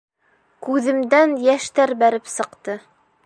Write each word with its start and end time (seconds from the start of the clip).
Күҙемдән 0.67 1.35
йәштәр 1.49 1.95
бәреп 2.01 2.35
сыҡты. 2.39 2.79